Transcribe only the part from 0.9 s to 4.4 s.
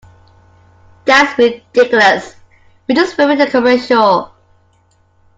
That's ridiculous, we're just filming a commercial.